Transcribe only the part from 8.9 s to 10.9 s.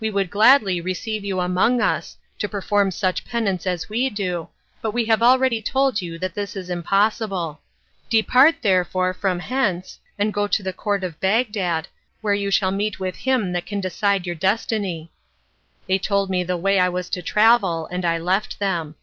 from hence and go to the